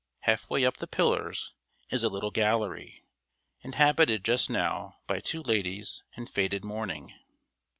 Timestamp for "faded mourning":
6.25-7.13